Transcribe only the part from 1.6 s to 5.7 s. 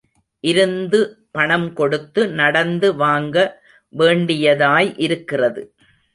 கொடுத்து நடந்து வாங்க வேண்டியதாய் இருக்கிறது.